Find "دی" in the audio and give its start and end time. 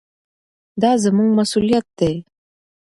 1.99-2.13